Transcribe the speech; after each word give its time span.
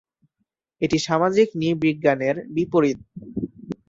এটি 0.81 0.97
সামাজিক 1.07 1.47
নৃবিজ্ঞানের 1.55 2.35
বিপরীত। 2.55 2.99